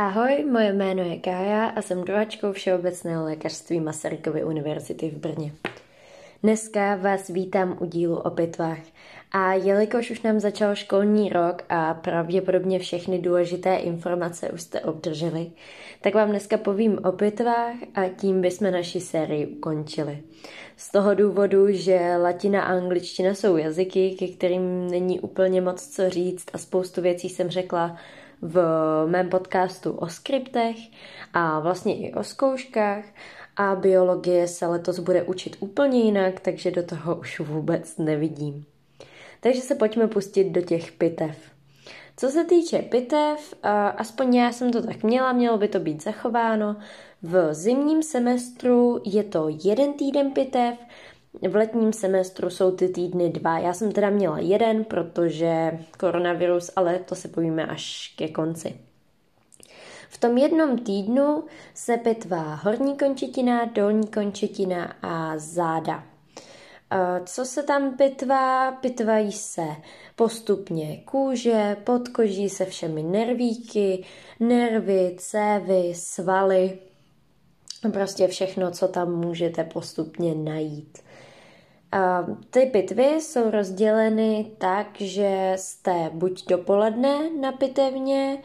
Ahoj, 0.00 0.44
moje 0.50 0.72
jméno 0.72 1.02
je 1.02 1.16
Kája 1.16 1.66
a 1.66 1.82
jsem 1.82 2.04
druhačkou 2.04 2.52
Všeobecného 2.52 3.24
lékařství 3.24 3.80
Masarykovy 3.80 4.44
univerzity 4.44 5.10
v 5.10 5.18
Brně. 5.18 5.52
Dneska 6.42 6.96
vás 6.96 7.28
vítám 7.28 7.76
u 7.80 7.84
dílu 7.84 8.16
o 8.16 8.30
pitvách 8.30 8.78
a 9.32 9.54
jelikož 9.54 10.10
už 10.10 10.22
nám 10.22 10.40
začal 10.40 10.74
školní 10.74 11.28
rok 11.28 11.62
a 11.68 11.94
pravděpodobně 11.94 12.78
všechny 12.78 13.18
důležité 13.18 13.76
informace 13.76 14.50
už 14.50 14.62
jste 14.62 14.80
obdrželi, 14.80 15.50
tak 16.00 16.14
vám 16.14 16.28
dneska 16.28 16.56
povím 16.56 16.98
o 17.04 17.12
pitvách 17.12 17.76
a 17.94 18.08
tím 18.08 18.40
bychom 18.40 18.70
naši 18.70 19.00
sérii 19.00 19.46
ukončili. 19.46 20.18
Z 20.76 20.92
toho 20.92 21.14
důvodu, 21.14 21.66
že 21.70 22.16
latina 22.22 22.62
a 22.62 22.72
angličtina 22.72 23.34
jsou 23.34 23.56
jazyky, 23.56 24.16
ke 24.18 24.28
kterým 24.28 24.90
není 24.90 25.20
úplně 25.20 25.60
moc 25.60 25.88
co 25.88 26.10
říct 26.10 26.46
a 26.52 26.58
spoustu 26.58 27.02
věcí 27.02 27.28
jsem 27.28 27.50
řekla 27.50 27.96
v 28.42 28.62
mém 29.06 29.28
podcastu 29.28 29.92
o 29.92 30.08
skriptech 30.08 30.76
a 31.34 31.60
vlastně 31.60 31.96
i 31.96 32.14
o 32.14 32.24
zkouškách 32.24 33.04
a 33.56 33.74
biologie 33.74 34.48
se 34.48 34.66
letos 34.66 34.98
bude 34.98 35.22
učit 35.22 35.56
úplně 35.60 36.00
jinak, 36.00 36.40
takže 36.40 36.70
do 36.70 36.82
toho 36.82 37.16
už 37.16 37.40
vůbec 37.40 37.98
nevidím. 37.98 38.64
Takže 39.40 39.60
se 39.60 39.74
pojďme 39.74 40.08
pustit 40.08 40.44
do 40.44 40.60
těch 40.60 40.92
pitev. 40.92 41.36
Co 42.16 42.28
se 42.28 42.44
týče 42.44 42.78
pitev, 42.78 43.54
aspoň 43.96 44.34
já 44.34 44.52
jsem 44.52 44.72
to 44.72 44.82
tak 44.82 45.02
měla, 45.02 45.32
mělo 45.32 45.58
by 45.58 45.68
to 45.68 45.78
být 45.78 46.02
zachováno. 46.02 46.76
V 47.22 47.54
zimním 47.54 48.02
semestru 48.02 49.00
je 49.04 49.24
to 49.24 49.46
jeden 49.64 49.92
týden 49.92 50.30
pitev, 50.30 50.78
v 51.48 51.56
letním 51.56 51.92
semestru 51.92 52.50
jsou 52.50 52.70
ty 52.70 52.88
týdny 52.88 53.30
dva. 53.30 53.58
Já 53.58 53.72
jsem 53.72 53.92
teda 53.92 54.10
měla 54.10 54.38
jeden, 54.38 54.84
protože 54.84 55.78
koronavirus, 55.98 56.70
ale 56.76 56.98
to 56.98 57.14
se 57.14 57.28
povíme 57.28 57.66
až 57.66 58.14
ke 58.16 58.28
konci. 58.28 58.80
V 60.08 60.18
tom 60.18 60.38
jednom 60.38 60.78
týdnu 60.78 61.44
se 61.74 61.96
pitvá 61.96 62.54
horní 62.54 62.96
končetina, 62.96 63.64
dolní 63.64 64.06
končetina 64.06 64.96
a 65.02 65.38
záda. 65.38 66.04
Co 67.24 67.44
se 67.44 67.62
tam 67.62 67.96
pitvá? 67.96 68.72
Pitvají 68.72 69.32
se 69.32 69.66
postupně 70.16 71.02
kůže, 71.04 71.76
podkoží 71.84 72.48
se 72.48 72.64
všemi 72.64 73.02
nervíky, 73.02 74.04
nervy, 74.40 75.16
cévy, 75.18 75.92
svaly, 75.94 76.78
prostě 77.92 78.28
všechno, 78.28 78.70
co 78.70 78.88
tam 78.88 79.14
můžete 79.14 79.64
postupně 79.64 80.34
najít. 80.34 80.98
Ty 82.50 82.60
pitvy 82.66 83.04
jsou 83.04 83.50
rozděleny 83.50 84.46
tak, 84.58 84.86
že 85.00 85.52
jste 85.56 86.10
buď 86.12 86.46
dopoledne 86.48 87.30
na 87.40 87.52
pitevně 87.52 88.38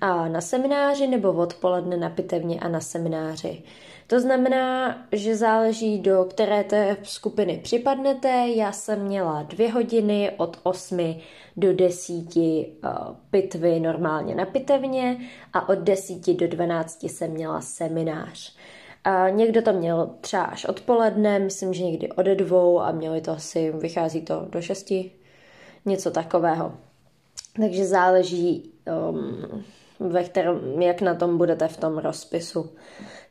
a 0.00 0.28
na 0.28 0.40
semináři, 0.40 1.06
nebo 1.06 1.32
odpoledne 1.32 1.96
na 1.96 2.10
pitevně 2.10 2.60
a 2.60 2.68
na 2.68 2.80
semináři. 2.80 3.62
To 4.06 4.20
znamená, 4.20 4.98
že 5.12 5.36
záleží, 5.36 5.98
do 5.98 6.26
které 6.30 6.64
té 6.64 6.96
skupiny 7.02 7.60
připadnete. 7.62 8.48
Já 8.54 8.72
jsem 8.72 9.02
měla 9.02 9.42
dvě 9.42 9.72
hodiny 9.72 10.30
od 10.36 10.56
8 10.62 11.20
do 11.56 11.72
10 11.72 12.14
pitvy 13.30 13.80
normálně 13.80 14.34
na 14.34 14.44
pitevně 14.44 15.16
a 15.52 15.68
od 15.68 15.78
10 15.78 16.34
do 16.34 16.48
12 16.48 17.02
jsem 17.04 17.30
měla 17.30 17.60
seminář. 17.60 18.56
A 19.04 19.28
někdo 19.28 19.62
to 19.62 19.72
měl 19.72 20.10
třeba 20.20 20.42
až 20.42 20.64
odpoledne, 20.64 21.38
myslím, 21.38 21.74
že 21.74 21.84
někdy 21.84 22.08
ode 22.08 22.34
dvou 22.34 22.80
a 22.80 22.92
měli 22.92 23.20
to 23.20 23.30
asi, 23.30 23.70
vychází 23.70 24.22
to 24.22 24.46
do 24.50 24.62
šesti, 24.62 25.12
něco 25.84 26.10
takového. 26.10 26.72
Takže 27.56 27.86
záleží, 27.86 28.72
um, 29.10 29.64
ve 30.00 30.24
kterém, 30.24 30.82
jak 30.82 31.00
na 31.00 31.14
tom 31.14 31.38
budete 31.38 31.68
v 31.68 31.76
tom 31.76 31.98
rozpisu. 31.98 32.70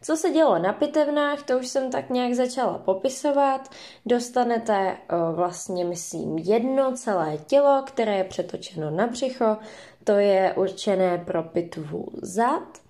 Co 0.01 0.17
se 0.17 0.29
dělo 0.29 0.59
na 0.59 0.73
pitevnách, 0.73 1.43
to 1.43 1.59
už 1.59 1.67
jsem 1.67 1.91
tak 1.91 2.09
nějak 2.09 2.33
začala 2.33 2.77
popisovat. 2.77 3.69
Dostanete 4.05 4.97
uh, 5.13 5.35
vlastně, 5.35 5.85
myslím, 5.85 6.37
jedno 6.37 6.91
celé 6.91 7.37
tělo, 7.37 7.83
které 7.87 8.17
je 8.17 8.23
přetočeno 8.23 8.89
na 8.91 9.07
břicho. 9.07 9.57
To 10.03 10.11
je 10.11 10.53
určené 10.55 11.17
pro 11.17 11.43
pitvu 11.43 12.07
zad. 12.21 12.80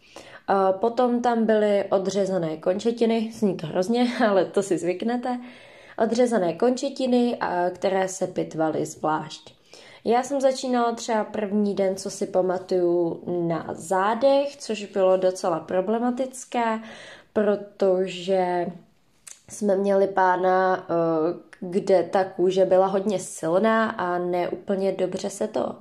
Potom 0.71 1.21
tam 1.21 1.45
byly 1.45 1.83
odřezané 1.89 2.57
končetiny, 2.57 3.31
zní 3.33 3.57
to 3.57 3.67
hrozně, 3.67 4.07
ale 4.29 4.45
to 4.45 4.63
si 4.63 4.77
zvyknete. 4.77 5.39
Odřezané 5.97 6.53
končetiny, 6.53 7.39
které 7.73 8.07
se 8.07 8.27
pitvaly 8.27 8.85
zvlášť. 8.85 9.55
Já 10.05 10.23
jsem 10.23 10.41
začínala 10.41 10.91
třeba 10.91 11.23
první 11.23 11.75
den, 11.75 11.95
co 11.95 12.09
si 12.09 12.27
pamatuju, 12.27 13.23
na 13.47 13.67
zádech, 13.71 14.57
což 14.57 14.85
bylo 14.85 15.17
docela 15.17 15.59
problematické, 15.59 16.79
protože 17.33 18.67
jsme 19.49 19.75
měli 19.75 20.07
pána, 20.07 20.87
eh, 20.89 21.33
kde 21.59 22.03
ta 22.03 22.23
kůže 22.23 22.65
byla 22.65 22.87
hodně 22.87 23.19
silná 23.19 23.89
a 23.89 24.17
neúplně 24.17 24.91
dobře 24.91 25.29
se 25.29 25.47
to 25.47 25.75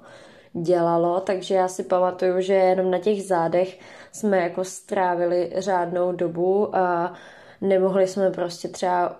dělalo, 0.52 1.20
takže 1.20 1.54
já 1.54 1.68
si 1.68 1.82
pamatuju, 1.82 2.40
že 2.40 2.54
jenom 2.54 2.90
na 2.90 2.98
těch 2.98 3.22
zádech 3.22 3.78
jsme 4.12 4.38
jako 4.38 4.64
strávili 4.64 5.52
řádnou 5.56 6.12
dobu 6.12 6.76
a 6.76 7.14
nemohli 7.60 8.06
jsme 8.06 8.30
prostě 8.30 8.68
třeba 8.68 9.16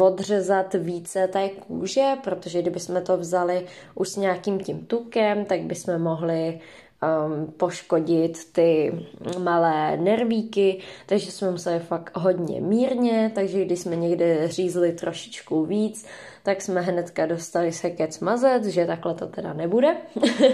odřezat 0.00 0.74
více 0.74 1.28
té 1.28 1.48
kůže, 1.48 2.12
protože 2.24 2.62
kdyby 2.62 2.80
jsme 2.80 3.00
to 3.00 3.16
vzali 3.16 3.66
už 3.94 4.08
s 4.08 4.16
nějakým 4.16 4.60
tím 4.60 4.86
tukem, 4.86 5.44
tak 5.44 5.60
bychom 5.60 5.98
mohli 5.98 6.60
um, 7.04 7.46
poškodit 7.46 8.52
ty 8.52 8.98
malé 9.38 9.96
nervíky, 9.96 10.80
takže 11.06 11.32
jsme 11.32 11.50
museli 11.50 11.78
fakt 11.78 12.16
hodně 12.16 12.60
mírně, 12.60 13.32
takže 13.34 13.64
když 13.64 13.78
jsme 13.78 13.96
někde 13.96 14.48
řízli 14.48 14.92
trošičku 14.92 15.64
víc, 15.64 16.06
tak 16.42 16.62
jsme 16.62 16.80
hnedka 16.80 17.26
dostali 17.26 17.72
se 17.72 17.90
kec 17.90 18.20
mazec, 18.20 18.64
že 18.64 18.86
takhle 18.86 19.14
to 19.14 19.26
teda 19.26 19.52
nebude. 19.52 19.96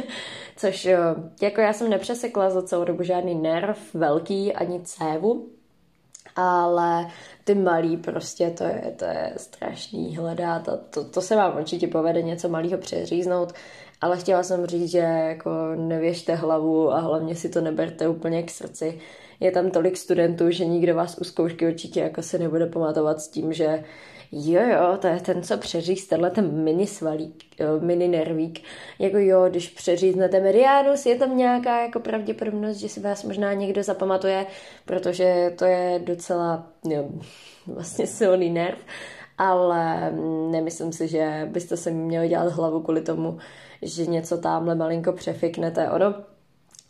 Což 0.56 0.88
jako 1.42 1.60
já 1.60 1.72
jsem 1.72 1.90
nepřesekla 1.90 2.50
za 2.50 2.62
celou 2.62 2.84
dobu 2.84 3.02
žádný 3.02 3.34
nerv 3.34 3.94
velký 3.94 4.52
ani 4.52 4.80
cévu, 4.80 5.48
ale 6.36 7.06
ty 7.44 7.54
malý 7.54 7.96
prostě 7.96 8.50
to 8.50 8.64
je, 8.64 8.94
to 8.96 9.04
je 9.04 9.32
strašný 9.36 10.16
hledat 10.16 10.68
a 10.68 10.76
to, 10.76 11.04
to 11.04 11.20
se 11.20 11.36
vám 11.36 11.56
určitě 11.56 11.86
povede 11.86 12.22
něco 12.22 12.48
malého 12.48 12.78
přeříznout, 12.78 13.52
ale 14.00 14.18
chtěla 14.18 14.42
jsem 14.42 14.66
říct, 14.66 14.90
že 14.90 14.98
jako 14.98 15.50
nevěžte 15.76 16.34
hlavu 16.34 16.92
a 16.92 17.00
hlavně 17.00 17.36
si 17.36 17.48
to 17.48 17.60
neberte 17.60 18.08
úplně 18.08 18.42
k 18.42 18.50
srdci. 18.50 19.00
Je 19.40 19.50
tam 19.50 19.70
tolik 19.70 19.96
studentů, 19.96 20.50
že 20.50 20.64
nikdo 20.64 20.94
vás 20.94 21.18
u 21.18 21.24
zkoušky 21.24 21.66
určitě 21.66 22.00
jako 22.00 22.22
se 22.22 22.38
nebude 22.38 22.66
pamatovat 22.66 23.20
s 23.20 23.28
tím, 23.28 23.52
že 23.52 23.84
jo, 24.32 24.60
jo, 24.62 24.96
to 24.98 25.06
je 25.06 25.20
ten, 25.20 25.42
co 25.42 25.58
přeříz, 25.58 26.06
tenhle 26.06 26.30
ten 26.30 26.64
mini 26.64 26.86
svalík, 26.86 27.44
mini 27.80 28.08
nervík. 28.08 28.62
Jako 28.98 29.18
jo, 29.18 29.46
když 29.48 29.68
přeříznete 29.68 30.40
mediánus, 30.40 31.06
je 31.06 31.16
tam 31.16 31.36
nějaká 31.36 31.82
jako 31.82 32.00
pravděpodobnost, 32.00 32.76
že 32.76 32.88
si 32.88 33.00
vás 33.00 33.24
možná 33.24 33.52
někdo 33.52 33.82
zapamatuje, 33.82 34.46
protože 34.84 35.52
to 35.58 35.64
je 35.64 36.00
docela 36.04 36.66
jo, 36.84 37.08
vlastně 37.66 38.06
silný 38.06 38.50
nerv, 38.50 38.78
ale 39.38 40.12
nemyslím 40.50 40.92
si, 40.92 41.08
že 41.08 41.48
byste 41.50 41.76
se 41.76 41.90
měli 41.90 42.28
dělat 42.28 42.52
hlavu 42.52 42.80
kvůli 42.80 43.00
tomu, 43.00 43.38
že 43.82 44.06
něco 44.06 44.38
tamhle 44.38 44.74
malinko 44.74 45.12
přefiknete. 45.12 45.90
Ono 45.90 46.14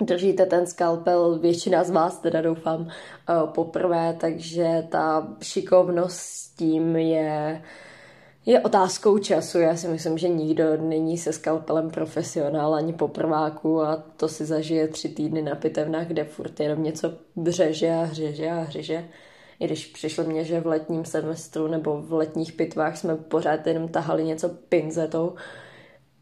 držíte 0.01 0.47
ten 0.47 0.67
skalpel, 0.67 1.39
většina 1.39 1.85
z 1.85 1.91
vás 1.91 2.19
teda 2.19 2.43
doufám 2.43 2.89
eh, 2.89 3.35
poprvé, 3.55 4.17
takže 4.21 4.87
ta 4.89 5.29
šikovnost 5.43 6.17
s 6.17 6.49
tím 6.49 6.97
je, 6.97 7.63
je 8.47 8.61
otázkou 8.61 9.19
času. 9.19 9.59
Já 9.59 9.77
si 9.77 9.89
myslím, 9.89 10.19
že 10.19 10.29
nikdo 10.29 10.77
není 10.77 11.19
se 11.19 11.33
skalpelem 11.33 11.91
profesionál 11.91 12.75
ani 12.75 12.93
poprváku 12.93 13.83
a 13.83 13.97
to 14.17 14.29
si 14.29 14.45
zažije 14.45 14.89
tři 14.89 15.09
týdny 15.09 15.43
na 15.43 15.55
pitevnách, 15.55 16.07
kde 16.07 16.25
furt 16.25 16.61
jenom 16.61 16.83
něco 16.83 17.13
břeže 17.37 17.91
a 17.91 18.03
hřeže 18.03 18.51
a 18.51 18.61
hřeže. 18.61 19.09
I 19.61 19.67
když 19.67 19.87
přišlo 19.87 20.25
mě, 20.25 20.45
že 20.45 20.61
v 20.61 20.67
letním 20.67 21.05
semestru 21.05 21.67
nebo 21.69 22.03
v 22.03 22.13
letních 22.13 22.53
pitvách 22.53 22.97
jsme 22.97 23.17
pořád 23.17 23.67
jenom 23.67 23.89
tahali 23.89 24.25
něco 24.25 24.49
pinzetou, 24.49 25.35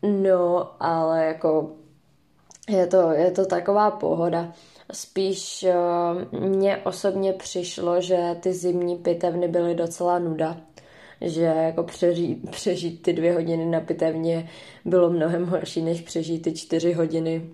No, 0.02 0.70
ale 0.81 1.25
jako 1.25 1.76
je 2.69 2.87
to, 2.87 3.11
je 3.11 3.31
to 3.31 3.47
taková 3.47 3.91
pohoda. 3.91 4.53
Spíš 4.93 5.67
uh, 5.69 6.41
mně 6.41 6.76
osobně 6.76 7.32
přišlo, 7.32 8.00
že 8.00 8.37
ty 8.41 8.53
zimní 8.53 8.97
pitevny 8.97 9.49
byly 9.49 9.75
docela 9.75 10.19
nuda. 10.19 10.56
Že 11.20 11.43
jako 11.43 11.82
přežít, 11.82 12.50
přežít 12.50 13.03
ty 13.03 13.12
dvě 13.12 13.35
hodiny 13.35 13.67
na 13.67 13.81
pitevně 13.81 14.49
bylo 14.85 15.11
mnohem 15.11 15.47
horší, 15.47 15.82
než 15.82 16.00
přežít 16.00 16.43
ty 16.43 16.53
čtyři 16.53 16.93
hodiny 16.93 17.50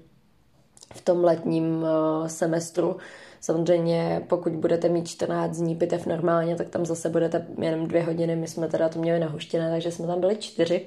v 0.94 1.00
tom 1.00 1.24
letním 1.24 1.82
uh, 1.82 2.26
semestru. 2.26 2.96
Samozřejmě, 3.40 4.22
pokud 4.28 4.52
budete 4.52 4.88
mít 4.88 5.08
14 5.08 5.56
dní 5.56 5.76
pitev 5.76 6.06
normálně, 6.06 6.56
tak 6.56 6.68
tam 6.68 6.86
zase 6.86 7.08
budete 7.08 7.46
jenom 7.58 7.86
dvě 7.86 8.02
hodiny. 8.02 8.36
My 8.36 8.48
jsme 8.48 8.68
teda 8.68 8.88
to 8.88 8.98
měli 8.98 9.20
nahuštěné, 9.20 9.70
takže 9.70 9.90
jsme 9.90 10.06
tam 10.06 10.20
byli 10.20 10.36
čtyři. 10.36 10.86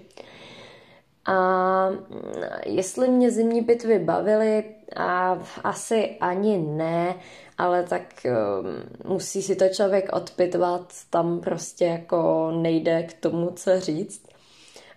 A 1.27 1.89
jestli 2.65 3.09
mě 3.09 3.31
zimní 3.31 3.61
pitvy 3.61 3.99
bavily, 3.99 4.63
a 4.95 5.39
asi 5.63 6.17
ani 6.21 6.57
ne, 6.57 7.15
ale 7.57 7.83
tak 7.83 8.01
um, 8.25 9.13
musí 9.13 9.41
si 9.41 9.55
to 9.55 9.69
člověk 9.69 10.09
odpitvat, 10.13 10.93
tam 11.09 11.39
prostě 11.39 11.85
jako 11.85 12.51
nejde 12.51 13.03
k 13.03 13.13
tomu, 13.13 13.51
co 13.51 13.79
říct. 13.79 14.27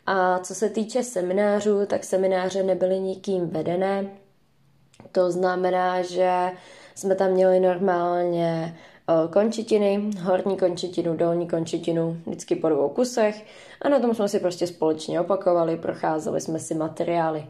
A 0.06 0.38
co 0.38 0.54
se 0.54 0.70
týče 0.70 1.02
seminářů, 1.02 1.86
tak 1.86 2.04
semináře 2.04 2.62
nebyly 2.62 3.00
nikým 3.00 3.48
vedené. 3.48 4.10
To 5.12 5.30
znamená, 5.30 6.02
že 6.02 6.50
jsme 6.94 7.14
tam 7.14 7.30
měli 7.30 7.60
normálně 7.60 8.78
končetiny, 9.32 10.10
horní 10.20 10.56
končetinu, 10.56 11.16
dolní 11.16 11.48
končetinu, 11.48 12.16
vždycky 12.26 12.56
po 12.56 12.68
dvou 12.68 12.88
kusech 12.88 13.44
a 13.82 13.88
na 13.88 14.00
tom 14.00 14.14
jsme 14.14 14.28
si 14.28 14.40
prostě 14.40 14.66
společně 14.66 15.20
opakovali, 15.20 15.76
procházeli 15.76 16.40
jsme 16.40 16.58
si 16.58 16.74
materiály. 16.74 17.46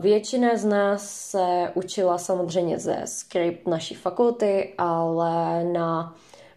Většina 0.00 0.56
z 0.56 0.64
nás 0.64 1.10
se 1.10 1.70
učila 1.74 2.18
samozřejmě 2.18 2.78
ze 2.78 3.02
skript 3.04 3.66
naší 3.66 3.94
fakulty, 3.94 4.74
ale 4.78 5.64
na 5.64 6.14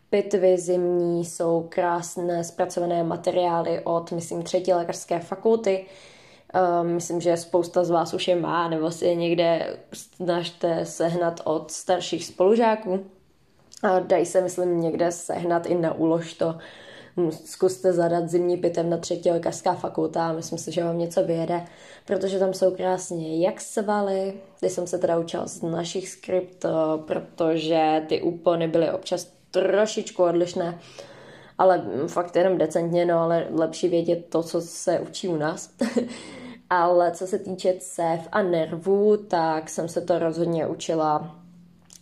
pitvy 0.10 0.58
zimní 0.58 1.26
jsou 1.26 1.66
krásné 1.70 2.44
zpracované 2.44 3.04
materiály 3.04 3.82
od, 3.84 4.12
myslím, 4.12 4.44
třetí 4.44 4.74
lékařské 4.74 5.20
fakulty. 5.20 5.86
Myslím, 6.84 7.22
že 7.22 7.38
spousta 7.38 7.84
z 7.84 7.90
vás 7.90 8.14
už 8.14 8.28
je 8.28 8.36
má, 8.36 8.70
nebo 8.70 8.92
si 8.92 9.06
je 9.06 9.16
někde 9.16 9.78
snažte 9.94 10.86
sehnat 10.86 11.42
od 11.44 11.72
starších 11.72 12.26
spolužáků. 12.26 13.06
A 13.84 14.00
dají 14.00 14.26
se, 14.26 14.42
myslím, 14.42 14.82
někde 14.82 15.12
sehnat 15.12 15.66
i 15.66 15.76
na 15.76 15.94
úlož 15.94 16.34
to. 16.34 16.56
Zkuste 17.46 17.94
zadat 17.94 18.30
zimní 18.30 18.58
pitev 18.58 18.86
na 18.86 18.98
třetí 18.98 19.32
lékařská 19.32 19.74
fakulta 19.74 20.28
a 20.28 20.34
myslím 20.34 20.60
si, 20.60 20.72
že 20.72 20.84
vám 20.84 20.98
něco 20.98 21.24
vyjede, 21.24 21.66
protože 22.06 22.40
tam 22.40 22.54
jsou 22.54 22.76
krásně 22.76 23.46
jak 23.46 23.62
svaly, 23.62 24.34
ty 24.60 24.70
jsem 24.70 24.88
se 24.88 24.98
teda 24.98 25.20
učila 25.20 25.48
z 25.48 25.62
našich 25.62 26.10
skript, 26.10 26.66
eh, 26.66 26.70
protože 27.08 28.02
ty 28.08 28.22
úpony 28.22 28.68
byly 28.68 28.92
občas 28.92 29.32
trošičku 29.52 30.24
odlišné, 30.24 30.80
ale 31.58 31.86
fakt 32.08 32.36
jenom 32.36 32.58
decentně, 32.58 33.06
no 33.06 33.20
ale 33.20 33.48
lepší 33.52 33.88
vědět 33.88 34.26
to, 34.30 34.44
co 34.44 34.62
se 34.62 35.00
učí 35.00 35.28
u 35.28 35.36
nás. 35.36 35.70
ale 36.70 37.12
co 37.12 37.28
se 37.28 37.40
týče 37.40 37.74
cev 37.80 38.28
a 38.32 38.42
nervů, 38.42 39.18
tak 39.18 39.70
jsem 39.70 39.88
se 39.88 40.02
to 40.02 40.20
rozhodně 40.20 40.68
učila 40.68 41.36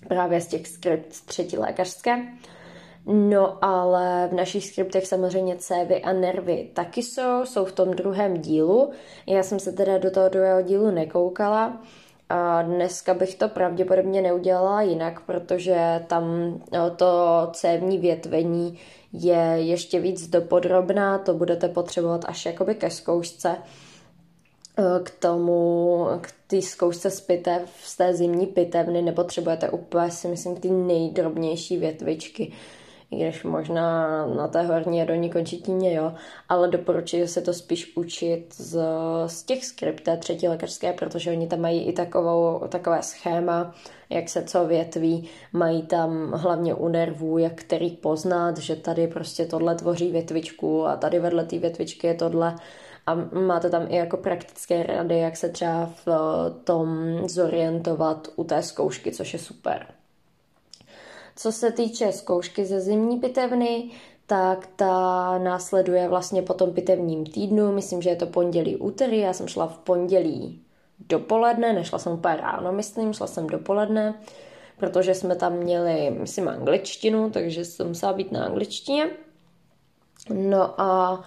právě 0.08 0.42
z 0.42 0.48
těch 0.48 0.68
skript 0.68 1.26
třetí 1.26 1.58
lékařské. 1.58 2.18
No 3.06 3.66
ale 3.66 4.30
v 4.32 4.34
našich 4.36 4.66
skriptech 4.66 5.08
samozřejmě 5.08 5.56
cévy 5.56 6.02
a 6.02 6.14
nervy 6.14 6.70
taky 6.74 7.04
jsou, 7.04 7.46
jsou 7.46 7.66
v 7.66 7.72
tom 7.72 7.92
druhém 7.92 8.38
dílu. 8.38 8.92
Já 9.28 9.44
jsem 9.44 9.60
se 9.60 9.72
teda 9.72 9.98
do 9.98 10.12
toho 10.12 10.30
druhého 10.30 10.62
dílu 10.62 10.92
nekoukala. 10.92 11.82
A 12.30 12.62
dneska 12.62 13.14
bych 13.14 13.36
to 13.36 13.50
pravděpodobně 13.50 14.22
neudělala 14.22 14.82
jinak, 14.82 15.22
protože 15.22 16.04
tam 16.08 16.24
no, 16.74 16.90
to 16.90 17.08
cévní 17.54 17.98
větvení 17.98 18.80
je 19.14 19.56
ještě 19.58 20.00
víc 20.00 20.28
dopodrobná, 20.28 21.18
to 21.18 21.34
budete 21.34 21.70
potřebovat 21.70 22.26
až 22.28 22.46
jakoby 22.46 22.76
ke 22.76 22.90
zkoušce. 22.90 23.56
Eh, 24.78 25.00
k 25.04 25.12
tomu, 25.20 26.08
k 26.22 26.32
té 26.48 26.62
zkoušce 26.62 27.12
z 27.12 27.22
pitev, 27.22 27.70
z 27.84 27.98
té 27.98 28.14
zimní 28.14 28.46
pitevny 28.48 29.02
nepotřebujete 29.02 29.70
úplně 29.70 30.12
si 30.12 30.28
myslím 30.28 30.56
ty 30.56 30.70
nejdrobnější 30.70 31.78
větvičky, 31.78 32.54
i 33.12 33.16
když 33.16 33.44
možná 33.44 34.26
na 34.26 34.48
té 34.48 34.62
horní 34.62 35.02
a 35.02 35.06
dolní 35.06 35.30
končetině, 35.30 35.94
jo, 35.94 36.14
ale 36.50 36.68
doporučuji 36.68 37.28
se 37.28 37.42
to 37.42 37.54
spíš 37.54 37.98
učit 37.98 38.54
z, 38.58 38.84
z 39.28 39.44
těch 39.44 39.66
skripté 39.66 40.18
třetí 40.18 40.48
lékařské, 40.48 40.94
protože 40.94 41.32
oni 41.32 41.48
tam 41.48 41.62
mají 41.62 41.84
i 41.84 41.94
takovou, 41.94 42.68
takové 42.70 43.04
schéma, 43.04 43.76
jak 44.10 44.30
se 44.30 44.44
co 44.44 44.66
větví, 44.66 45.30
mají 45.54 45.82
tam 45.82 46.32
hlavně 46.32 46.74
u 46.74 46.88
nervů, 46.88 47.38
jak 47.38 47.54
který 47.54 47.90
poznat, 47.90 48.58
že 48.58 48.76
tady 48.76 49.08
prostě 49.08 49.46
tohle 49.46 49.76
tvoří 49.76 50.12
větvičku 50.12 50.86
a 50.86 50.96
tady 50.96 51.20
vedle 51.20 51.46
té 51.46 51.60
větvičky 51.60 52.08
je 52.08 52.14
tohle, 52.14 52.56
a 53.08 53.16
máte 53.48 53.70
tam 53.70 53.86
i 53.90 53.96
jako 53.96 54.18
praktické 54.18 54.84
rady, 54.84 55.20
jak 55.20 55.38
se 55.38 55.50
třeba 55.50 55.92
v 56.06 56.10
tom 56.64 57.20
zorientovat 57.28 58.28
u 58.36 58.44
té 58.44 58.64
zkoušky, 58.64 59.12
což 59.12 59.34
je 59.34 59.40
super. 59.40 59.88
Co 61.36 61.52
se 61.52 61.72
týče 61.72 62.12
zkoušky 62.12 62.66
ze 62.66 62.82
zimní 62.82 63.18
pitevny, 63.20 63.92
tak 64.28 64.70
ta 64.76 65.38
následuje 65.38 66.08
vlastně 66.08 66.42
po 66.42 66.54
tom 66.54 66.74
pitevním 66.74 67.26
týdnu, 67.26 67.72
myslím, 67.72 68.02
že 68.02 68.10
je 68.10 68.16
to 68.16 68.26
pondělí, 68.26 68.76
úterý, 68.76 69.20
já 69.20 69.34
jsem 69.34 69.48
šla 69.48 69.68
v 69.68 69.78
pondělí 69.78 70.62
dopoledne, 71.00 71.74
nešla 71.74 72.00
jsem 72.00 72.14
úplně 72.14 72.36
ráno, 72.36 72.72
myslím, 72.72 73.14
šla 73.14 73.28
jsem 73.28 73.48
dopoledne, 73.48 74.14
protože 74.78 75.14
jsme 75.14 75.36
tam 75.36 75.54
měli, 75.54 76.12
myslím, 76.20 76.48
angličtinu, 76.48 77.30
takže 77.30 77.66
jsem 77.66 77.88
musela 77.88 78.14
být 78.14 78.32
na 78.32 78.46
angličtině. 78.46 79.10
No 80.30 80.82
a 80.82 81.24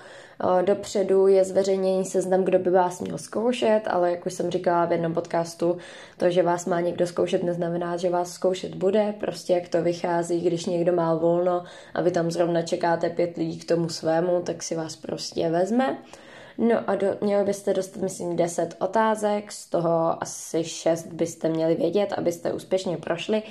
Dopředu 0.62 1.26
je 1.26 1.44
zveřejněný 1.44 2.04
seznam, 2.04 2.44
kdo 2.44 2.58
by 2.58 2.70
vás 2.70 3.00
měl 3.00 3.18
zkoušet, 3.18 3.80
ale 3.86 4.10
jak 4.10 4.26
už 4.26 4.32
jsem 4.32 4.50
říkala 4.50 4.84
v 4.84 4.92
jednom 4.92 5.14
podcastu, 5.14 5.76
to, 6.16 6.30
že 6.30 6.42
vás 6.42 6.66
má 6.66 6.80
někdo 6.80 7.06
zkoušet, 7.06 7.42
neznamená, 7.42 7.96
že 7.96 8.10
vás 8.10 8.32
zkoušet 8.32 8.74
bude. 8.74 9.14
Prostě 9.20 9.52
jak 9.52 9.68
to 9.68 9.82
vychází, 9.82 10.40
když 10.40 10.66
někdo 10.66 10.92
má 10.92 11.14
volno 11.14 11.64
a 11.94 12.02
vy 12.02 12.10
tam 12.10 12.30
zrovna 12.30 12.62
čekáte 12.62 13.10
pět 13.10 13.36
lidí 13.36 13.58
k 13.58 13.68
tomu 13.68 13.88
svému, 13.88 14.42
tak 14.42 14.62
si 14.62 14.76
vás 14.76 14.96
prostě 14.96 15.50
vezme. 15.50 15.98
No 16.58 16.90
a 16.90 16.94
do, 16.94 17.06
měli 17.20 17.44
byste 17.44 17.74
dostat, 17.74 18.02
myslím, 18.02 18.36
10 18.36 18.76
otázek, 18.78 19.52
z 19.52 19.66
toho 19.66 20.22
asi 20.22 20.64
6 20.64 21.06
byste 21.06 21.48
měli 21.48 21.74
vědět, 21.74 22.12
abyste 22.12 22.52
úspěšně 22.52 22.96
prošli. 22.96 23.42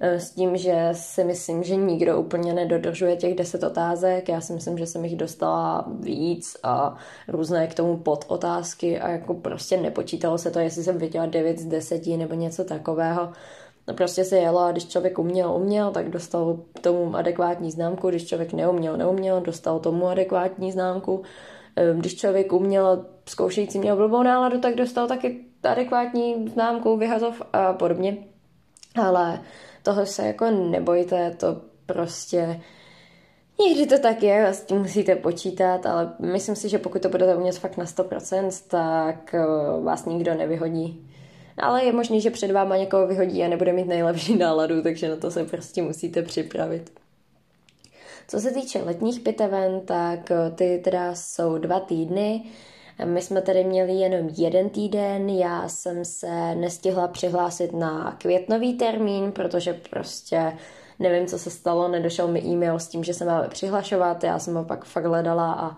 Eh, 0.00 0.20
s 0.20 0.30
tím, 0.30 0.56
že 0.56 0.88
si 0.92 1.24
myslím, 1.24 1.62
že 1.62 1.76
nikdo 1.76 2.20
úplně 2.20 2.52
nedodržuje 2.52 3.16
těch 3.16 3.34
deset 3.34 3.62
otázek. 3.62 4.28
Já 4.28 4.40
si 4.40 4.52
myslím, 4.52 4.78
že 4.78 4.86
jsem 4.86 5.04
jich 5.04 5.16
dostala 5.16 5.84
víc 6.00 6.56
a 6.62 6.96
různé 7.28 7.66
k 7.66 7.74
tomu 7.74 7.96
podotázky 7.96 9.00
a 9.00 9.08
jako 9.08 9.34
prostě 9.34 9.76
nepočítalo 9.76 10.38
se 10.38 10.50
to, 10.50 10.58
jestli 10.58 10.84
jsem 10.84 10.98
viděla 10.98 11.26
9 11.26 11.58
z 11.58 11.64
10 11.64 12.16
nebo 12.16 12.34
něco 12.34 12.64
takového. 12.64 13.32
No 13.88 13.94
prostě 13.94 14.24
se 14.24 14.36
jelo 14.36 14.60
a 14.60 14.72
když 14.72 14.88
člověk 14.88 15.18
uměl, 15.18 15.52
uměl, 15.52 15.90
tak 15.90 16.10
dostal 16.10 16.60
tomu 16.80 17.16
adekvátní 17.16 17.70
známku, 17.70 18.08
když 18.08 18.26
člověk 18.26 18.52
neuměl, 18.52 18.96
neuměl, 18.96 19.40
dostal 19.40 19.78
tomu 19.78 20.06
adekvátní 20.06 20.72
známku. 20.72 21.22
Eh, 21.76 21.94
když 21.96 22.16
člověk 22.16 22.52
uměl, 22.52 23.06
zkoušející 23.28 23.78
měl 23.78 23.96
blbou 23.96 24.22
náladu, 24.22 24.60
tak 24.60 24.74
dostal 24.74 25.08
taky 25.08 25.44
adekvátní 25.62 26.48
známku, 26.48 26.96
vyhazov 26.96 27.42
a 27.52 27.72
podobně. 27.72 28.16
Ale 29.02 29.40
toho 29.88 30.06
se 30.06 30.26
jako 30.26 30.50
nebojte, 30.50 31.30
to 31.30 31.60
prostě 31.86 32.60
Někdy 33.66 33.86
to 33.86 33.98
tak 33.98 34.22
je, 34.22 34.46
s 34.46 34.64
tím 34.64 34.78
musíte 34.78 35.16
počítat, 35.16 35.86
ale 35.86 36.12
myslím 36.18 36.56
si, 36.56 36.68
že 36.68 36.78
pokud 36.78 37.02
to 37.02 37.08
budete 37.08 37.36
umět 37.36 37.58
fakt 37.58 37.76
na 37.76 37.84
100%, 37.84 38.50
tak 38.68 39.34
eh, 39.34 39.44
vás 39.82 40.04
nikdo 40.04 40.34
nevyhodí. 40.34 41.10
Ale 41.58 41.84
je 41.84 41.92
možný, 41.92 42.20
že 42.20 42.30
před 42.30 42.50
váma 42.50 42.76
někoho 42.76 43.06
vyhodí 43.06 43.44
a 43.44 43.48
nebude 43.48 43.72
mít 43.72 43.86
nejlepší 43.86 44.36
náladu, 44.38 44.82
takže 44.82 45.08
na 45.08 45.16
to 45.16 45.30
se 45.30 45.44
prostě 45.44 45.82
musíte 45.82 46.22
připravit. 46.22 46.92
Co 48.28 48.40
se 48.40 48.50
týče 48.50 48.82
letních 48.82 49.20
piteven, 49.20 49.80
tak 49.80 50.30
eh, 50.30 50.50
ty 50.50 50.80
teda 50.84 51.14
jsou 51.14 51.58
dva 51.58 51.80
týdny. 51.80 52.44
My 53.04 53.22
jsme 53.22 53.42
tady 53.42 53.64
měli 53.64 53.92
jenom 53.92 54.28
jeden 54.36 54.70
týden, 54.70 55.28
já 55.28 55.68
jsem 55.68 56.04
se 56.04 56.54
nestihla 56.54 57.08
přihlásit 57.08 57.72
na 57.72 58.16
květnový 58.18 58.74
termín, 58.74 59.32
protože 59.32 59.80
prostě 59.90 60.52
nevím, 60.98 61.26
co 61.26 61.38
se 61.38 61.50
stalo, 61.50 61.88
nedošel 61.88 62.28
mi 62.28 62.40
e-mail 62.44 62.78
s 62.78 62.88
tím, 62.88 63.04
že 63.04 63.14
se 63.14 63.24
máme 63.24 63.48
přihlašovat, 63.48 64.24
já 64.24 64.38
jsem 64.38 64.54
ho 64.54 64.64
pak 64.64 64.84
fakt 64.84 65.04
hledala 65.04 65.52
a 65.52 65.76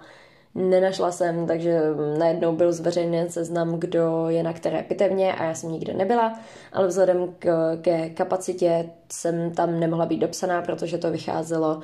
nenašla 0.54 1.12
jsem, 1.12 1.46
takže 1.46 1.80
najednou 2.18 2.56
byl 2.56 2.72
zveřejněn 2.72 3.28
seznam, 3.28 3.80
kdo 3.80 4.28
je 4.28 4.42
na 4.42 4.52
které 4.52 4.82
pitevně 4.82 5.34
a 5.34 5.44
já 5.44 5.54
jsem 5.54 5.72
nikde 5.72 5.94
nebyla, 5.94 6.40
ale 6.72 6.86
vzhledem 6.86 7.34
k, 7.38 7.76
ke 7.82 8.10
kapacitě 8.10 8.90
jsem 9.12 9.50
tam 9.50 9.80
nemohla 9.80 10.06
být 10.06 10.18
dopsaná, 10.18 10.62
protože 10.62 10.98
to 10.98 11.10
vycházelo, 11.10 11.80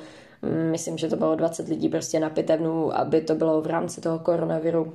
myslím, 0.71 0.97
že 0.97 1.07
to 1.07 1.15
bylo 1.15 1.35
20 1.35 1.67
lidí 1.67 1.89
prostě 1.89 2.19
na 2.19 2.29
pitevnu, 2.29 2.97
aby 2.97 3.21
to 3.21 3.35
bylo 3.35 3.61
v 3.61 3.67
rámci 3.67 4.01
toho 4.01 4.19
koronaviru 4.19 4.93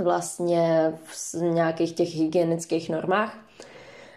vlastně 0.00 0.92
v 1.04 1.34
nějakých 1.42 1.92
těch 1.92 2.14
hygienických 2.14 2.90
normách 2.90 3.38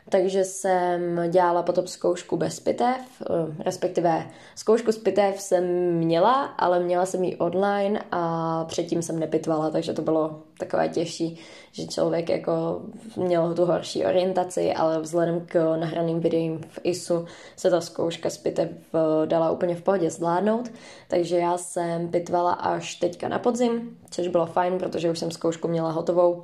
takže 0.10 0.44
jsem 0.44 1.20
dělala 1.30 1.64
potom 1.64 1.88
zkoušku 1.88 2.38
bez 2.38 2.60
pitev, 2.60 3.22
eh, 3.22 3.64
respektive 3.64 4.28
zkoušku 4.56 4.92
z 4.92 4.98
pitev 4.98 5.42
jsem 5.42 5.64
měla, 5.94 6.44
ale 6.44 6.80
měla 6.80 7.06
jsem 7.06 7.24
ji 7.24 7.36
online 7.36 8.04
a 8.12 8.66
předtím 8.66 9.02
jsem 9.02 9.20
nepitvala, 9.20 9.70
takže 9.70 9.94
to 9.94 10.02
bylo 10.02 10.42
takové 10.60 10.90
těžší, 10.90 11.40
že 11.72 11.88
člověk 11.88 12.30
jako 12.30 12.82
měl 13.16 13.54
tu 13.54 13.66
horší 13.66 14.06
orientaci, 14.06 14.74
ale 14.74 15.02
vzhledem 15.02 15.46
k 15.46 15.78
nahraným 15.80 16.20
videím 16.20 16.62
v 16.70 16.80
ISU 16.84 17.26
se 17.56 17.70
ta 17.70 17.82
zkouška 17.82 18.30
z 18.30 18.38
pitev 18.38 18.70
eh, 18.72 19.28
dala 19.28 19.52
úplně 19.52 19.76
v 19.76 19.82
pohodě 19.82 20.10
zvládnout, 20.10 20.72
takže 21.08 21.38
já 21.38 21.58
jsem 21.58 22.08
pitvala 22.08 22.54
až 22.54 22.96
teďka 22.96 23.28
na 23.28 23.40
podzim, 23.40 23.98
což 24.10 24.28
bylo 24.28 24.46
fajn, 24.46 24.78
protože 24.78 25.12
už 25.12 25.20
jsem 25.20 25.32
zkoušku 25.32 25.68
měla 25.68 25.92
hotovou 25.92 26.44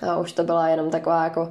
A 0.00 0.18
už 0.18 0.32
to 0.32 0.44
byla 0.44 0.68
jenom 0.68 0.90
taková 0.90 1.24
jako 1.24 1.50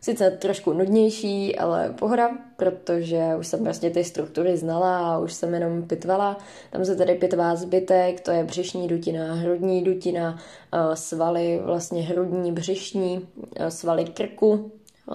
sice 0.00 0.30
trošku 0.30 0.72
nudnější, 0.72 1.58
ale 1.58 1.94
pohoda, 1.98 2.30
protože 2.56 3.36
už 3.38 3.46
jsem 3.46 3.64
vlastně 3.64 3.90
ty 3.90 4.04
struktury 4.04 4.56
znala 4.56 5.14
a 5.14 5.18
už 5.18 5.32
jsem 5.32 5.54
jenom 5.54 5.82
pitvala. 5.82 6.36
Tam 6.70 6.84
se 6.84 6.96
tady 6.96 7.14
pitvá 7.14 7.56
zbytek, 7.56 8.20
to 8.20 8.30
je 8.30 8.44
břišní 8.44 8.88
dutina, 8.88 9.34
hrudní 9.34 9.84
dutina, 9.84 10.38
eh, 10.72 10.96
svaly 10.96 11.60
vlastně 11.64 12.02
hrudní, 12.02 12.52
břišní, 12.52 13.28
eh, 13.56 13.70
svaly 13.70 14.04
krku, 14.04 14.72
eh, 15.12 15.14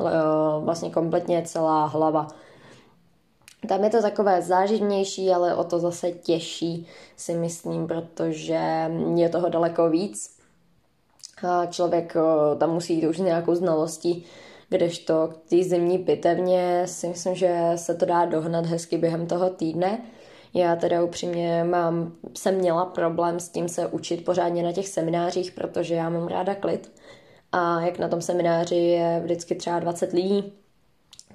vlastně 0.60 0.90
kompletně 0.90 1.44
celá 1.46 1.86
hlava. 1.86 2.28
Tam 3.70 3.84
je 3.84 3.90
to 3.90 4.02
takové 4.02 4.42
záživnější, 4.42 5.32
ale 5.32 5.56
o 5.56 5.64
to 5.64 5.80
zase 5.80 6.12
těžší, 6.12 6.88
si 7.18 7.34
myslím, 7.34 7.88
protože 7.88 8.90
je 9.16 9.30
toho 9.30 9.50
daleko 9.50 9.90
víc. 9.90 10.36
A 11.48 11.66
člověk 11.66 12.14
tam 12.58 12.74
musí 12.74 12.96
jít 12.96 13.08
už 13.08 13.18
nějakou 13.18 13.56
znalostí, 13.56 14.26
kdežto 14.78 15.28
k 15.28 15.50
té 15.50 15.64
zimní 15.64 15.98
pitevně 15.98 16.82
si 16.86 17.08
myslím, 17.08 17.36
že 17.36 17.60
se 17.76 17.96
to 17.96 18.06
dá 18.06 18.26
dohnat 18.26 18.66
hezky 18.66 18.98
během 18.98 19.28
toho 19.28 19.50
týdne. 19.50 20.02
Já 20.54 20.76
teda 20.76 21.04
upřímně 21.04 21.64
mám, 21.64 22.14
jsem 22.38 22.56
měla 22.56 22.86
problém 22.86 23.40
s 23.40 23.50
tím 23.50 23.70
se 23.70 23.88
učit 23.88 24.26
pořádně 24.26 24.64
na 24.64 24.72
těch 24.72 24.88
seminářích, 24.88 25.52
protože 25.52 25.96
já 25.96 26.10
mám 26.10 26.28
ráda 26.28 26.56
klid. 26.56 26.92
A 27.52 27.82
jak 27.82 28.00
na 28.00 28.08
tom 28.08 28.22
semináři 28.22 28.76
je 28.76 29.22
vždycky 29.24 29.56
třeba 29.56 29.80
20 29.80 30.14
lidí, 30.14 30.54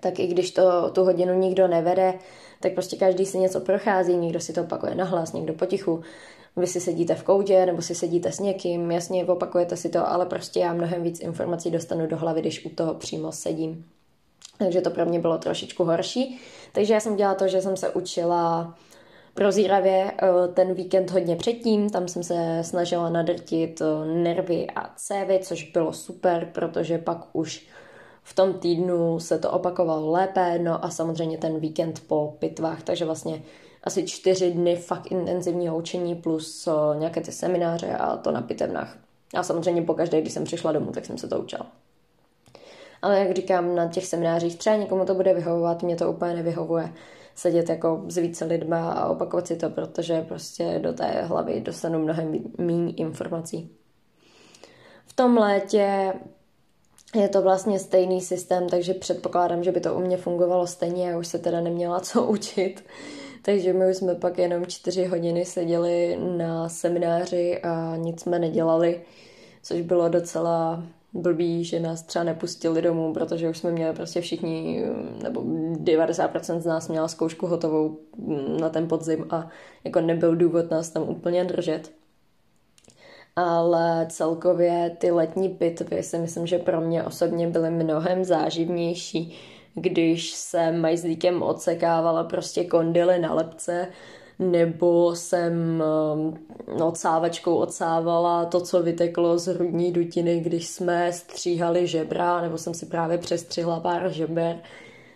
tak 0.01 0.19
i 0.19 0.27
když 0.27 0.51
to 0.51 0.91
tu 0.91 1.05
hodinu 1.05 1.35
nikdo 1.35 1.69
nevede, 1.69 2.15
tak 2.61 2.73
prostě 2.73 2.97
každý 2.97 3.27
si 3.27 3.39
něco 3.39 3.61
prochází, 3.61 4.17
někdo 4.17 4.41
si 4.41 4.53
to 4.53 4.63
opakuje 4.63 4.95
nahlas, 4.95 5.33
někdo 5.33 5.55
potichu. 5.55 6.03
Vy 6.61 6.67
si 6.67 6.81
sedíte 6.81 7.15
v 7.15 7.23
koutě 7.23 7.67
nebo 7.67 7.83
si 7.83 7.95
sedíte 7.95 8.33
s 8.33 8.41
někým, 8.41 8.91
jasně 8.91 9.25
opakujete 9.25 9.77
si 9.77 9.89
to, 9.89 10.09
ale 10.09 10.27
prostě 10.27 10.61
já 10.61 10.73
mnohem 10.73 11.03
víc 11.03 11.21
informací 11.21 11.71
dostanu 11.71 12.07
do 12.07 12.17
hlavy, 12.17 12.41
když 12.41 12.65
u 12.65 12.69
toho 12.69 12.95
přímo 12.95 13.33
sedím. 13.33 13.85
Takže 14.59 14.81
to 14.81 14.91
pro 14.91 15.07
mě 15.07 15.19
bylo 15.19 15.39
trošičku 15.39 15.85
horší. 15.85 16.41
Takže 16.73 16.95
já 16.95 17.01
jsem 17.01 17.17
dělala 17.17 17.35
to, 17.35 17.49
že 17.49 17.63
jsem 17.63 17.77
se 17.77 17.91
učila 17.91 18.75
prozíravě 19.35 20.13
eh, 20.13 20.49
ten 20.55 20.75
víkend 20.75 21.11
hodně 21.11 21.37
předtím, 21.37 21.91
tam 21.91 22.09
jsem 22.09 22.23
se 22.23 22.59
snažila 22.63 23.11
nadrtit 23.11 23.81
eh, 23.81 24.07
nervy 24.07 24.67
a 24.77 24.91
cévy, 24.97 25.41
což 25.43 25.71
bylo 25.71 25.93
super, 25.93 26.49
protože 26.53 26.99
pak 26.99 27.27
už 27.33 27.67
v 28.23 28.35
tom 28.35 28.55
týdnu 28.55 29.21
se 29.21 29.39
to 29.39 29.51
opakovalo 29.51 30.11
lépe, 30.11 30.59
no 30.59 30.85
a 30.85 30.91
samozřejmě 30.91 31.39
ten 31.39 31.61
víkend 31.61 32.03
po 32.07 32.37
pitvách, 32.39 32.83
takže 32.83 33.05
vlastně 33.05 33.43
asi 33.85 34.07
čtyři 34.07 34.51
dny 34.51 34.77
fakt 34.77 35.13
intenzivního 35.13 35.77
učení 35.77 36.15
plus 36.15 36.67
uh, 36.67 36.97
nějaké 36.99 37.21
ty 37.21 37.33
semináře 37.33 37.97
a 37.97 38.17
to 38.17 38.31
na 38.31 38.43
pitevnách. 38.43 38.99
A 39.35 39.43
samozřejmě 39.43 39.83
po 39.83 39.95
každé, 39.95 40.21
když 40.21 40.33
jsem 40.33 40.45
přišla 40.45 40.73
domů, 40.73 40.93
tak 40.93 41.05
jsem 41.05 41.19
se 41.19 41.29
to 41.29 41.39
učila. 41.39 41.67
Ale 43.03 43.19
jak 43.19 43.37
říkám, 43.37 43.75
na 43.75 43.89
těch 43.89 44.07
seminářích 44.07 44.59
třeba 44.59 44.77
někomu 44.77 45.05
to 45.05 45.15
bude 45.15 45.35
vyhovovat, 45.35 45.83
mě 45.83 45.97
to 45.97 46.11
úplně 46.11 46.35
nevyhovuje 46.35 46.93
sedět 47.35 47.69
jako 47.69 48.03
s 48.09 48.17
více 48.17 48.45
lidma 48.45 48.93
a 48.93 49.09
opakovat 49.09 49.47
si 49.47 49.57
to, 49.57 49.71
protože 49.71 50.23
prostě 50.23 50.79
do 50.83 50.93
té 50.93 51.23
hlavy 51.23 51.61
dostanu 51.61 51.99
mnohem 51.99 52.33
méně 52.59 52.93
informací. 52.93 53.71
V 55.07 55.13
tom 55.13 55.37
létě 55.37 56.13
je 57.15 57.29
to 57.29 57.43
vlastně 57.43 57.79
stejný 57.79 58.21
systém, 58.21 58.69
takže 58.69 58.95
předpokládám, 58.95 59.65
že 59.65 59.73
by 59.73 59.81
to 59.81 59.95
u 59.95 60.01
mě 60.01 60.17
fungovalo 60.17 60.67
stejně, 60.67 61.11
já 61.11 61.19
už 61.19 61.27
se 61.27 61.39
teda 61.39 61.61
neměla 61.61 62.01
co 62.01 62.23
učit. 62.27 62.85
Takže 63.43 63.73
my 63.73 63.91
už 63.91 63.97
jsme 63.97 64.15
pak 64.15 64.39
jenom 64.39 64.67
čtyři 64.67 65.05
hodiny 65.05 65.45
seděli 65.45 66.19
na 66.37 66.69
semináři 66.69 67.61
a 67.63 67.97
nic 67.97 68.21
jsme 68.21 68.39
nedělali, 68.39 69.01
což 69.63 69.81
bylo 69.81 70.09
docela 70.09 70.85
blbý, 71.13 71.65
že 71.65 71.81
nás 71.81 72.03
třeba 72.03 72.25
nepustili 72.25 72.83
domů, 72.83 73.13
protože 73.13 73.49
už 73.49 73.59
jsme 73.59 73.71
měli 73.71 73.97
prostě 73.97 74.21
všichni, 74.21 74.85
nebo 75.23 75.41
90% 75.41 76.59
z 76.61 76.67
nás 76.67 76.89
měla 76.89 77.09
zkoušku 77.09 77.47
hotovou 77.47 77.99
na 78.61 78.69
ten 78.69 78.89
podzim 78.89 79.27
a 79.31 79.49
jako 79.85 80.01
nebyl 80.01 80.37
důvod 80.37 80.71
nás 80.71 80.91
tam 80.91 81.09
úplně 81.09 81.45
držet. 81.45 81.93
Ale 83.37 84.07
celkově 84.11 84.97
ty 84.99 85.11
letní 85.11 85.49
pitvy 85.49 86.03
si 86.03 86.19
myslím, 86.19 86.47
že 86.47 86.59
pro 86.59 86.81
mě 86.81 87.05
osobně 87.05 87.49
byly 87.49 87.71
mnohem 87.71 88.25
záživnější, 88.25 89.35
když 89.81 90.31
jsem 90.31 90.81
majzlíkem 90.81 91.43
odsekávala 91.43 92.25
prostě 92.25 92.65
kondily 92.65 93.19
na 93.19 93.35
lepce, 93.35 93.89
nebo 94.39 95.17
jsem 95.17 95.83
um, 96.15 96.39
odsávačkou 96.83 97.55
odsávala 97.57 98.45
to, 98.45 98.61
co 98.61 98.83
vyteklo 98.83 99.39
z 99.39 99.47
hrudní 99.47 99.93
dutiny, 99.93 100.41
když 100.41 100.67
jsme 100.69 101.13
stříhali 101.13 101.87
žebra, 101.87 102.41
nebo 102.41 102.59
jsem 102.59 102.75
si 102.75 102.87
právě 102.87 103.19
přestřihla 103.19 103.81
pár 103.81 104.13
žeber, 104.13 104.59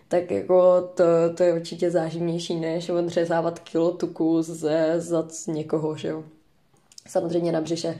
tak 0.07 0.31
jako 0.31 0.81
to, 0.81 1.03
to 1.37 1.43
je 1.43 1.53
určitě 1.53 1.91
záživnější, 1.91 2.55
než 2.55 2.89
odřezávat 2.89 3.59
kilo 3.59 3.91
tuku 3.91 4.41
ze 4.41 4.93
zac 4.97 5.47
někoho, 5.47 5.95
že 5.95 6.07
jo. 6.07 6.23
Samozřejmě 7.07 7.51
na 7.51 7.61
břiše 7.61 7.99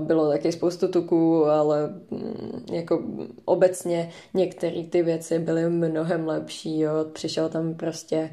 bylo 0.00 0.28
taky 0.28 0.52
spoustu 0.52 0.88
tuků, 0.88 1.46
ale 1.46 1.88
mm, 2.10 2.64
jako 2.72 3.02
obecně 3.44 4.10
některé 4.34 4.84
ty 4.84 5.02
věci 5.02 5.38
byly 5.38 5.70
mnohem 5.70 6.28
lepší. 6.28 6.80
Jo. 6.80 6.92
Přišel 7.12 7.48
tam 7.48 7.74
prostě 7.74 8.30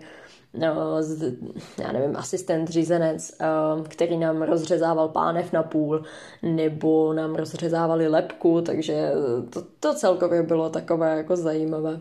no, 0.53 1.03
z, 1.03 1.33
já 1.81 1.91
nevím, 1.91 2.15
asistent, 2.15 2.69
řízenec, 2.69 3.31
eh, 3.41 3.45
který 3.87 4.17
nám 4.17 4.41
rozřezával 4.41 5.09
pánev 5.09 5.53
na 5.53 5.63
půl, 5.63 6.03
nebo 6.43 7.13
nám 7.13 7.35
rozřezávali 7.35 8.07
lepku, 8.07 8.61
takže 8.61 9.11
to, 9.49 9.63
to 9.79 9.93
celkově 9.93 10.43
bylo 10.43 10.69
takové 10.69 11.17
jako 11.17 11.35
zajímavé. 11.35 11.99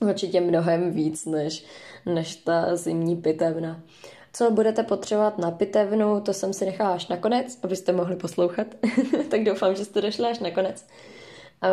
Určitě 0.00 0.40
mnohem 0.40 0.90
víc 0.90 1.26
než, 1.26 1.64
než 2.06 2.36
ta 2.36 2.76
zimní 2.76 3.16
pitevna. 3.16 3.80
Co 4.36 4.50
budete 4.50 4.82
potřebovat 4.82 5.38
na 5.38 5.50
pitevnu, 5.50 6.20
to 6.20 6.32
jsem 6.32 6.52
si 6.52 6.66
nechala 6.66 6.94
až 6.94 7.08
nakonec, 7.08 7.58
abyste 7.62 7.92
mohli 7.92 8.16
poslouchat. 8.16 8.66
tak 9.30 9.44
doufám, 9.44 9.74
že 9.74 9.84
jste 9.84 10.00
došli 10.00 10.24
až 10.26 10.38
nakonec. 10.38 10.86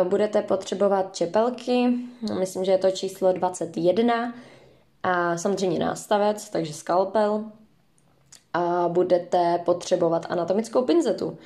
Budete 0.04 0.42
potřebovat 0.42 1.16
čepelky, 1.16 1.94
myslím, 2.38 2.64
že 2.64 2.72
je 2.72 2.78
to 2.78 2.90
číslo 2.90 3.32
21 3.32 4.34
a 5.02 5.36
samozřejmě 5.36 5.78
nástavec, 5.78 6.50
takže 6.50 6.72
skalpel. 6.72 7.44
A 8.54 8.88
budete 8.88 9.60
potřebovat 9.64 10.26
anatomickou 10.28 10.82
pinzetu 10.82 11.38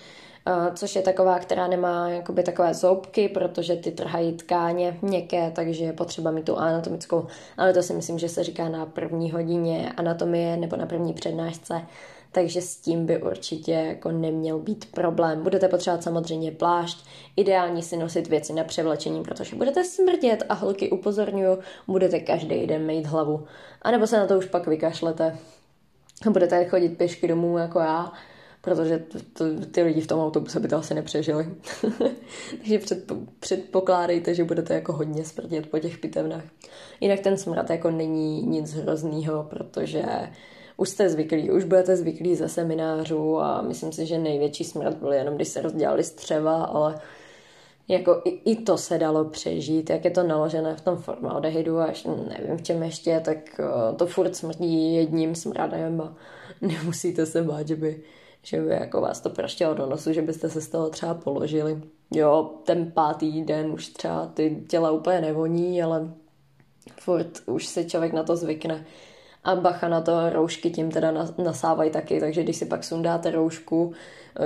což 0.74 0.96
je 0.96 1.02
taková, 1.02 1.38
která 1.38 1.66
nemá 1.66 2.08
jakoby 2.08 2.42
takové 2.42 2.74
zoubky, 2.74 3.28
protože 3.28 3.76
ty 3.76 3.90
trhají 3.90 4.32
tkáně 4.32 4.98
měkké, 5.02 5.50
takže 5.50 5.84
je 5.84 5.92
potřeba 5.92 6.30
mít 6.30 6.44
tu 6.44 6.56
anatomickou, 6.56 7.26
ale 7.56 7.72
to 7.72 7.82
si 7.82 7.92
myslím, 7.92 8.18
že 8.18 8.28
se 8.28 8.44
říká 8.44 8.68
na 8.68 8.86
první 8.86 9.30
hodině 9.30 9.92
anatomie 9.96 10.56
nebo 10.56 10.76
na 10.76 10.86
první 10.86 11.12
přednášce, 11.12 11.82
takže 12.32 12.62
s 12.62 12.76
tím 12.76 13.06
by 13.06 13.22
určitě 13.22 13.72
jako 13.72 14.10
neměl 14.10 14.58
být 14.58 14.92
problém. 14.92 15.42
Budete 15.42 15.68
potřebovat 15.68 16.02
samozřejmě 16.02 16.52
plášť, 16.52 17.06
ideální 17.36 17.82
si 17.82 17.96
nosit 17.96 18.26
věci 18.26 18.52
na 18.52 18.64
převlečení, 18.64 19.22
protože 19.22 19.56
budete 19.56 19.84
smrdět 19.84 20.42
a 20.48 20.54
holky 20.54 20.90
upozorňuju, 20.90 21.58
budete 21.86 22.20
každý 22.20 22.66
den 22.66 22.86
mít 22.86 23.06
hlavu. 23.06 23.46
A 23.82 23.90
nebo 23.90 24.06
se 24.06 24.18
na 24.18 24.26
to 24.26 24.38
už 24.38 24.46
pak 24.46 24.66
vykašlete. 24.66 25.38
Budete 26.30 26.64
chodit 26.64 26.88
pěšky 26.88 27.28
domů 27.28 27.58
jako 27.58 27.78
já, 27.78 28.12
protože 28.66 28.98
to, 28.98 29.18
to, 29.32 29.66
ty 29.66 29.82
lidi 29.82 30.00
v 30.00 30.06
tom 30.06 30.20
autobuse 30.20 30.60
by 30.60 30.68
to 30.68 30.76
asi 30.76 30.94
nepřežili. 30.94 31.48
Takže 32.58 32.78
předpo, 32.78 33.16
předpokládejte, 33.40 34.34
že 34.34 34.44
budete 34.44 34.74
jako 34.74 34.92
hodně 34.92 35.24
smrdět 35.24 35.70
po 35.70 35.78
těch 35.78 35.98
pitevnách. 35.98 36.44
Jinak 37.00 37.20
ten 37.20 37.36
smrad 37.36 37.70
jako 37.70 37.90
není 37.90 38.42
nic 38.42 38.74
hroznýho, 38.74 39.46
protože 39.50 40.04
už 40.76 40.88
jste 40.88 41.08
zvyklí, 41.08 41.50
už 41.50 41.64
budete 41.64 41.96
zvyklí 41.96 42.34
ze 42.34 42.48
seminářů 42.48 43.38
a 43.40 43.62
myslím 43.62 43.92
si, 43.92 44.06
že 44.06 44.18
největší 44.18 44.64
smrad 44.64 44.94
byl 44.94 45.12
jenom, 45.12 45.34
když 45.34 45.48
se 45.48 45.62
rozdělali 45.62 46.04
střeva, 46.04 46.64
ale 46.64 47.00
jako 47.88 48.22
i, 48.24 48.30
i 48.30 48.56
to 48.56 48.78
se 48.78 48.98
dalo 48.98 49.24
přežít, 49.24 49.90
jak 49.90 50.04
je 50.04 50.10
to 50.10 50.22
naložené 50.22 50.76
v 50.76 50.80
tom 50.80 50.96
formaldehydu 50.96 51.78
až 51.78 52.04
nevím 52.04 52.56
v 52.56 52.62
čem 52.62 52.82
ještě, 52.82 53.20
tak 53.24 53.60
eh, 53.60 53.96
to 53.96 54.06
furt 54.06 54.36
smrdí 54.36 54.94
jedním 54.94 55.34
smradem 55.34 56.00
a 56.00 56.14
nemusíte 56.60 57.26
se 57.26 57.42
bát, 57.42 57.68
že 57.68 57.76
by 57.76 58.02
že 58.46 58.60
by 58.60 58.70
jako 58.70 59.00
vás 59.00 59.20
to 59.20 59.30
praštělo 59.30 59.74
do 59.74 59.86
nosu, 59.86 60.12
že 60.12 60.22
byste 60.22 60.50
se 60.50 60.60
z 60.60 60.68
toho 60.68 60.90
třeba 60.90 61.14
položili. 61.14 61.82
Jo, 62.10 62.50
ten 62.64 62.92
pátý 62.92 63.42
den 63.42 63.72
už 63.72 63.88
třeba 63.88 64.26
ty 64.26 64.64
těla 64.68 64.90
úplně 64.90 65.20
nevoní, 65.20 65.82
ale 65.82 66.10
furt 67.00 67.30
už 67.46 67.66
se 67.66 67.84
člověk 67.84 68.12
na 68.12 68.22
to 68.22 68.36
zvykne. 68.36 68.84
A 69.44 69.56
bacha 69.56 69.88
na 69.88 70.00
to, 70.00 70.30
roušky 70.30 70.70
tím 70.70 70.90
teda 70.90 71.12
nasávají 71.38 71.90
taky, 71.90 72.20
takže 72.20 72.42
když 72.42 72.56
si 72.56 72.66
pak 72.66 72.84
sundáte 72.84 73.30
roušku, 73.30 73.92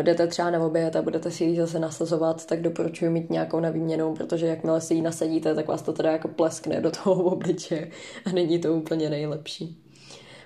jdete 0.02 0.26
třeba 0.26 0.50
na 0.50 0.60
oběd 0.60 0.96
a 0.96 1.02
budete 1.02 1.30
si 1.30 1.44
ji 1.44 1.56
zase 1.56 1.78
nasazovat, 1.78 2.46
tak 2.46 2.62
doporučuji 2.62 3.10
mít 3.10 3.30
nějakou 3.30 3.60
na 3.60 3.70
výměnu, 3.70 4.14
protože 4.14 4.46
jakmile 4.46 4.80
si 4.80 4.94
ji 4.94 5.02
nasadíte, 5.02 5.54
tak 5.54 5.68
vás 5.68 5.82
to 5.82 5.92
teda 5.92 6.12
jako 6.12 6.28
pleskne 6.28 6.80
do 6.80 6.90
toho 6.90 7.24
obličeje 7.32 7.90
a 8.26 8.30
není 8.30 8.58
to 8.58 8.74
úplně 8.74 9.10
nejlepší. 9.10 9.82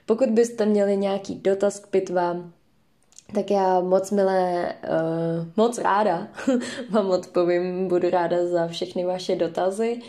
Pokud 0.07 0.29
byste 0.29 0.67
měli 0.67 0.97
nějaký 0.97 1.35
dotaz 1.35 1.81
k 1.81 1.87
pitvám, 1.87 2.53
tak 3.35 3.51
já 3.51 3.81
moc 3.81 4.11
milé, 4.11 4.75
uh, 4.85 5.47
moc 5.57 5.79
ráda 5.79 6.29
vám 6.91 7.11
odpovím, 7.11 7.89
budu 7.89 8.11
ráda 8.11 8.47
za 8.47 8.69
všechny 8.69 9.05
vaše 9.05 9.37
dotazy. 9.37 10.01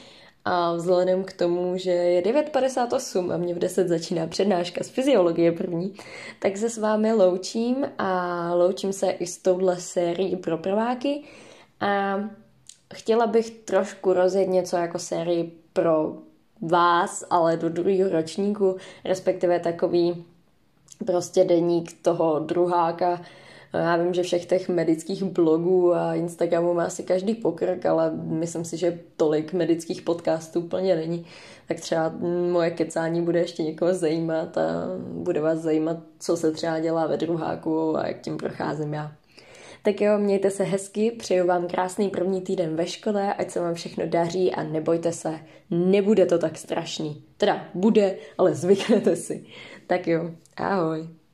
A 0.48 0.74
vzhledem 0.74 1.24
k 1.24 1.34
tomu, 1.34 1.78
že 1.78 1.92
je 1.92 2.22
9.58 2.22 3.34
a 3.34 3.38
mě 3.38 3.54
v 3.54 3.60
10 3.60 3.88
začíná 3.88 4.28
přednáška 4.28 4.84
z 4.84 4.90
fyziologie 4.90 5.52
první, 5.52 5.94
tak 6.40 6.58
se 6.58 6.70
s 6.70 6.78
vámi 6.78 7.14
loučím 7.14 7.86
a 7.98 8.54
loučím 8.54 8.94
se 8.94 9.10
i 9.10 9.28
s 9.28 9.38
touhle 9.38 9.80
sérií 9.80 10.36
pro 10.36 10.58
prváky. 10.58 11.24
A 11.80 12.20
chtěla 12.94 13.28
bych 13.28 13.50
trošku 13.50 14.14
rozjet 14.14 14.50
něco 14.50 14.78
jako 14.78 15.00
sérii 15.00 15.52
pro 15.74 16.18
vás, 16.62 17.24
ale 17.30 17.58
do 17.58 17.70
druhého 17.70 18.10
ročníku, 18.10 18.76
respektive 19.06 19.60
takový 19.60 20.26
prostě 21.06 21.44
deník 21.44 21.94
toho 22.02 22.40
druháka. 22.40 23.22
Já 23.74 23.98
vím, 23.98 24.14
že 24.14 24.24
všech 24.24 24.46
těch 24.46 24.70
medických 24.70 25.24
blogů 25.24 25.96
a 25.96 26.16
Instagramů 26.16 26.74
má 26.74 26.84
asi 26.84 27.04
každý 27.04 27.36
pokrk, 27.36 27.86
ale 27.86 28.12
myslím 28.16 28.66
si, 28.66 28.78
že 28.78 29.00
tolik 29.18 29.54
medických 29.54 30.02
podcastů 30.02 30.60
úplně 30.60 30.96
není. 30.96 31.26
Tak 31.68 31.80
třeba 31.80 32.14
moje 32.52 32.72
kecání 32.72 33.22
bude 33.22 33.40
ještě 33.40 33.64
někoho 33.64 33.94
zajímat 33.94 34.58
a 34.58 34.64
bude 35.00 35.42
vás 35.42 35.60
zajímat, 35.60 35.98
co 36.20 36.38
se 36.38 36.52
třeba 36.52 36.80
dělá 36.80 37.08
ve 37.08 37.18
druháku 37.18 37.98
a 37.98 38.08
jak 38.08 38.22
tím 38.22 38.38
procházím 38.38 38.94
já. 38.94 39.12
Tak 39.84 40.02
jo, 40.02 40.18
mějte 40.18 40.52
se 40.52 40.64
hezky, 40.64 41.12
přeju 41.12 41.48
vám 41.48 41.68
krásný 41.68 42.10
první 42.10 42.42
týden 42.42 42.76
ve 42.76 42.88
škole, 42.88 43.34
ať 43.34 43.52
se 43.52 43.60
vám 43.60 43.74
všechno 43.74 44.08
daří 44.08 44.52
a 44.52 44.64
nebojte 44.64 45.12
se, 45.12 45.40
nebude 45.70 46.26
to 46.26 46.38
tak 46.38 46.58
strašný. 46.58 47.24
Teda 47.38 47.66
bude, 47.74 48.16
ale 48.38 48.56
zvyknete 48.56 49.16
si. 49.16 49.46
Tak 49.88 50.08
jo, 50.08 50.32
ahoj. 50.56 51.25